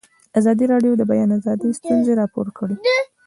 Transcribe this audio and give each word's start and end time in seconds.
ازادي 0.39 0.65
راډیو 0.73 0.91
د 0.97 0.97
د 1.01 1.03
بیان 1.11 1.29
آزادي 1.39 1.69
ستونزې 1.79 2.13
راپور 2.21 2.47
کړي. 2.57 2.75